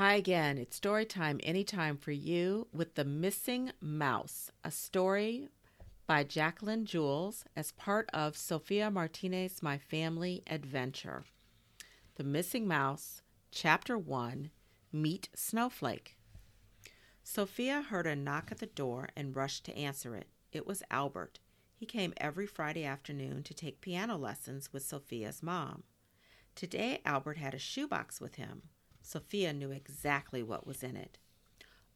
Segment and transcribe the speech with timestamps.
[0.00, 0.56] Hi again.
[0.56, 5.50] It's story time anytime for you with The Missing Mouse, a story
[6.06, 11.24] by Jacqueline Jules as part of Sophia Martinez My Family Adventure.
[12.14, 14.50] The Missing Mouse, Chapter 1
[14.90, 16.16] Meet Snowflake.
[17.22, 20.28] Sophia heard a knock at the door and rushed to answer it.
[20.50, 21.40] It was Albert.
[21.74, 25.82] He came every Friday afternoon to take piano lessons with Sophia's mom.
[26.54, 28.62] Today, Albert had a shoebox with him.
[29.02, 31.18] Sophia knew exactly what was in it.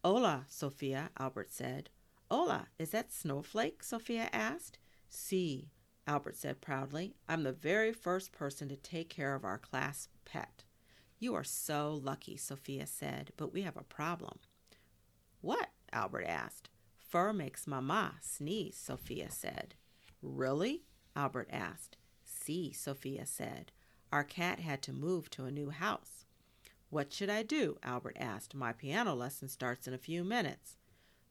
[0.05, 1.91] Hola, Sophia, Albert said.
[2.31, 3.83] Hola, is that Snowflake?
[3.83, 4.79] Sophia asked.
[5.09, 5.71] Si,
[6.07, 7.15] Albert said proudly.
[7.29, 10.65] I'm the very first person to take care of our class pet.
[11.19, 14.39] You are so lucky, Sophia said, but we have a problem.
[15.41, 15.71] What?
[15.93, 16.69] Albert asked.
[16.99, 19.75] Fur makes Mama sneeze, Sophia said.
[20.21, 20.83] Really?
[21.15, 21.97] Albert asked.
[22.25, 23.71] Si, Sophia said.
[24.11, 26.24] Our cat had to move to a new house.
[26.95, 27.77] What should I do?
[27.83, 28.55] Albert asked.
[28.55, 30.77] My piano lesson starts in a few minutes.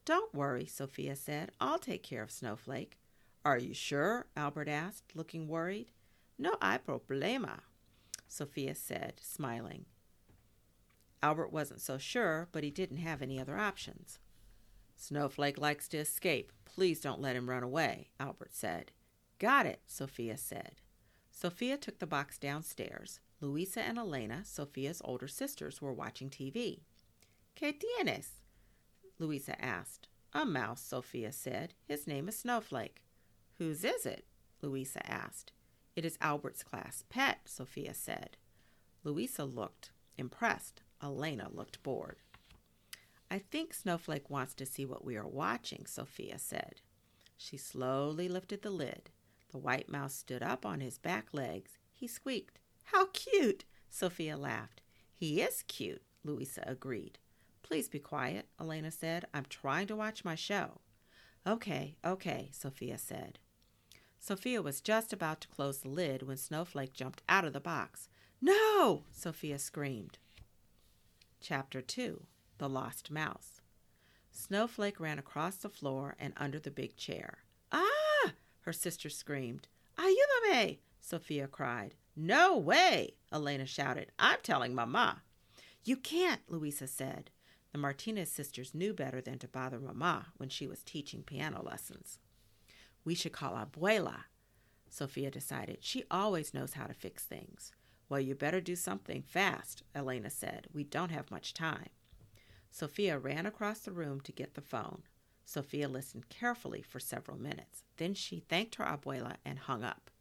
[0.04, 1.54] Don't worry, Sophia said.
[1.62, 2.98] I'll take care of Snowflake.
[3.46, 4.26] Are you sure?
[4.36, 5.92] Albert asked, looking worried.
[6.38, 7.60] No hay problema,
[8.28, 9.86] Sophia said, smiling.
[11.22, 14.20] Albert wasn't so sure, but he didn't have any other options.
[14.98, 16.52] Snowflake likes to escape.
[16.66, 18.92] Please don't let him run away, Albert said.
[19.40, 20.82] Got it, Sophia said.
[21.32, 23.22] Sophia took the box downstairs.
[23.44, 26.80] Luisa and Elena, Sophia's older sisters, were watching TV.
[27.58, 28.28] ¿Qué tienes?
[29.20, 30.08] Luisa asked.
[30.32, 31.74] A mouse, Sophia said.
[31.86, 33.04] His name is Snowflake.
[33.58, 34.26] Whose is it?
[34.62, 35.52] Luisa asked.
[35.94, 38.38] It is Albert's class pet, Sophia said.
[39.04, 40.82] Luisa looked impressed.
[41.04, 42.20] Elena looked bored.
[43.30, 46.76] I think Snowflake wants to see what we are watching, Sophia said.
[47.36, 49.10] She slowly lifted the lid.
[49.52, 51.72] The white mouse stood up on his back legs.
[51.92, 52.60] He squeaked.
[52.86, 53.66] How cute!
[53.90, 54.82] Sophia laughed.
[55.16, 57.20] He is cute, Luisa agreed.
[57.62, 59.26] Please be quiet, Elena said.
[59.34, 60.82] I'm trying to watch my show.
[61.48, 63.40] Okay, okay, Sophia said.
[64.20, 68.10] Sophia was just about to close the lid when Snowflake jumped out of the box.
[68.42, 69.04] No!
[69.12, 70.18] Sophia screamed.
[71.42, 72.26] Chapter 2
[72.58, 73.62] The Lost Mouse.
[74.32, 77.40] Snowflake ran across the floor and under the big chair.
[77.72, 78.34] Ah!
[78.62, 79.68] her sister screamed.
[79.98, 80.80] Ayúdame!
[81.00, 81.96] Sophia cried.
[82.16, 83.16] No way!
[83.32, 84.12] Elena shouted.
[84.20, 85.24] I'm telling Mama.
[85.84, 87.32] You can't, Luisa said.
[87.72, 92.20] The Martinez sisters knew better than to bother Mama when she was teaching piano lessons.
[93.04, 94.26] We should call Abuela,
[94.90, 95.80] Sophia decided.
[95.82, 97.72] She always knows how to fix things.
[98.08, 100.68] Well, you better do something fast, Elena said.
[100.72, 101.90] We don't have much time.
[102.70, 105.02] Sophia ran across the room to get the phone.
[105.46, 107.84] Sophia listened carefully for several minutes.
[107.98, 110.12] Then she thanked her abuela and hung up.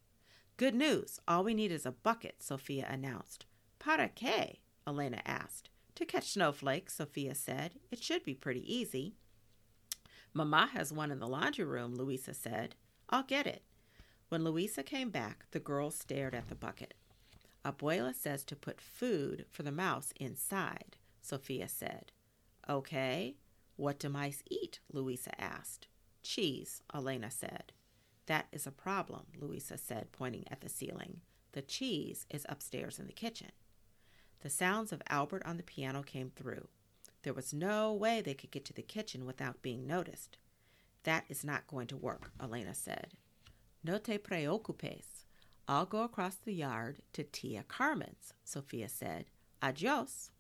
[0.57, 1.19] Good news.
[1.27, 3.47] All we need is a bucket, Sophia announced.
[3.79, 4.59] Para qué?
[4.87, 5.71] Elena asked.
[5.97, 7.75] To catch snowflakes, Sophia said.
[7.91, 9.15] It should be pretty easy.
[10.35, 12.75] Mama has one in the laundry room, Luisa said.
[13.09, 13.63] I'll get it.
[14.29, 16.95] When Luisa came back, the girls stared at the bucket.
[17.65, 22.13] Abuela says to put food for the mouse inside, Sophia said.
[22.69, 23.37] Okay.
[23.77, 24.81] What do mice eat?
[24.93, 25.87] Luisa asked.
[26.23, 27.73] Cheese, Elena said.
[28.27, 31.21] That is a problem, Luisa said, pointing at the ceiling.
[31.53, 33.51] The cheese is upstairs in the kitchen.
[34.41, 36.69] The sounds of Albert on the piano came through.
[37.23, 40.39] There was no way they could get to the kitchen without being noticed.
[41.05, 43.09] That is not going to work, Elena said.
[43.85, 45.25] No te preocupes.
[45.69, 49.27] I'll go across the yard to Tia Carmen's, Sophia said.
[49.63, 50.31] Adios.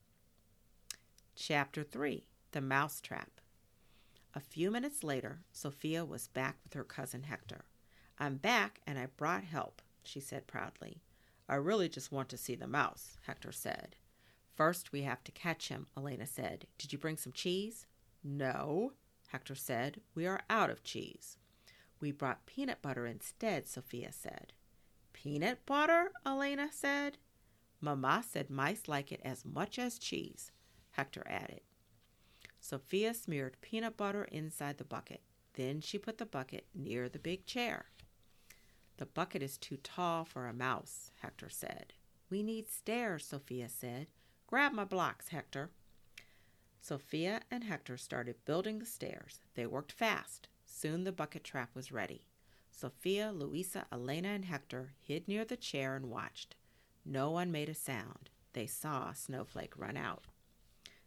[1.35, 3.41] Chapter 3 The Mousetrap.
[4.35, 7.65] A few minutes later, Sophia was back with her cousin Hector.
[8.23, 11.03] I'm back and I brought help, she said proudly.
[11.49, 13.97] I really just want to see the mouse, Hector said.
[14.55, 16.69] First, we have to catch him, Elena said.
[16.79, 17.89] Did you bring some cheese?
[18.23, 18.93] No,
[19.27, 20.03] Hector said.
[20.15, 21.37] We are out of cheese.
[21.99, 24.53] We brought peanut butter instead, Sophia said.
[25.13, 26.13] Peanut butter?
[26.25, 27.19] Elena said.
[27.81, 30.53] Mamma said mice like it as much as cheese,
[30.93, 31.63] Hector added.
[32.61, 35.23] Sophia smeared peanut butter inside the bucket.
[35.55, 37.87] Then she put the bucket near the big chair.
[39.03, 41.93] The bucket is too tall for a mouse, Hector said.
[42.31, 44.07] We need stairs, Sophia said.
[44.47, 45.73] Grab my blocks, Hector.
[46.81, 49.41] Sophia and Hector started building the stairs.
[49.57, 50.47] They worked fast.
[50.65, 52.29] Soon the bucket trap was ready.
[52.71, 56.55] Sophia, Luisa, Elena, and Hector hid near the chair and watched.
[57.05, 58.31] No one made a sound.
[58.53, 60.29] They saw Snowflake run out.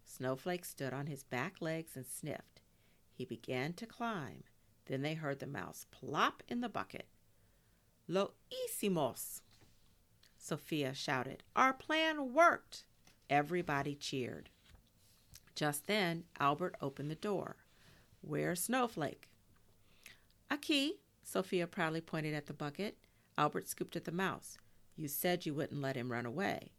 [0.04, 2.60] Snowflake stood on his back legs and sniffed.
[3.14, 4.44] He began to climb.
[4.88, 7.08] Then they heard the mouse plop in the bucket.
[8.08, 9.42] Lo hicimos!
[10.38, 11.44] Sophia shouted.
[11.56, 12.86] Our plan worked!
[13.30, 14.50] Everybody cheered.
[15.56, 17.56] Just then, Albert opened the door.
[18.22, 19.30] Where's Snowflake?
[20.52, 22.98] A key, Sophia proudly pointed at the bucket.
[23.38, 24.58] Albert scooped at the mouse.
[24.96, 26.72] You said you wouldn't let him run away.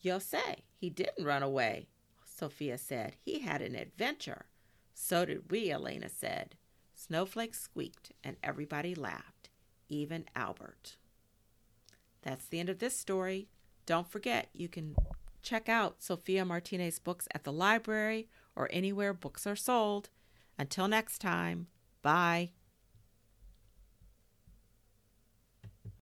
[0.00, 1.86] You'll say he didn't run away,
[2.24, 3.16] Sophia said.
[3.24, 4.46] He had an adventure.
[4.94, 6.56] So did we, Elena said.
[6.94, 9.41] Snowflake squeaked, and everybody laughed,
[9.92, 10.96] even Albert.
[12.22, 13.48] That's the end of this story.
[13.84, 14.94] Don't forget, you can
[15.42, 20.08] check out Sophia Martinez books at the library or anywhere books are sold.
[20.58, 21.66] Until next time,
[22.00, 22.50] bye.